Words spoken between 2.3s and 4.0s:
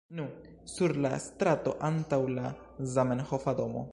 la Zamenhofa domo